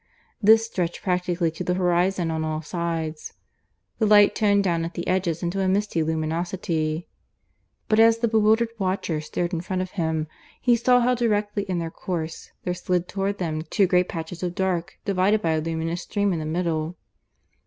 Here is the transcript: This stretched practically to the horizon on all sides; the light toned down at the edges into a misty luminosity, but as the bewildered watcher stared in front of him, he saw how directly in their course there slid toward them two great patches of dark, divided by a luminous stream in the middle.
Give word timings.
This 0.41 0.65
stretched 0.65 1.03
practically 1.03 1.51
to 1.51 1.63
the 1.63 1.75
horizon 1.75 2.31
on 2.31 2.43
all 2.43 2.63
sides; 2.63 3.33
the 3.99 4.07
light 4.07 4.33
toned 4.33 4.63
down 4.63 4.83
at 4.83 4.95
the 4.95 5.07
edges 5.07 5.43
into 5.43 5.61
a 5.61 5.67
misty 5.67 6.01
luminosity, 6.01 7.07
but 7.87 7.99
as 7.99 8.17
the 8.17 8.27
bewildered 8.27 8.69
watcher 8.79 9.21
stared 9.21 9.53
in 9.53 9.61
front 9.61 9.83
of 9.83 9.91
him, 9.91 10.25
he 10.59 10.75
saw 10.75 11.01
how 11.01 11.13
directly 11.13 11.65
in 11.69 11.77
their 11.77 11.91
course 11.91 12.49
there 12.63 12.73
slid 12.73 13.07
toward 13.07 13.37
them 13.37 13.61
two 13.69 13.85
great 13.85 14.09
patches 14.09 14.41
of 14.41 14.55
dark, 14.55 14.97
divided 15.05 15.39
by 15.43 15.51
a 15.51 15.61
luminous 15.61 16.01
stream 16.01 16.33
in 16.33 16.39
the 16.39 16.45
middle. 16.47 16.97